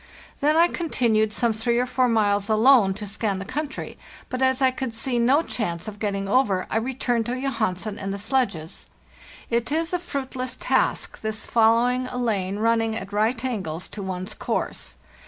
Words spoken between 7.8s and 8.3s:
and the